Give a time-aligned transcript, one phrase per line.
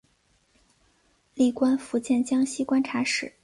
[1.35, 3.31] 历官福建江西观察使。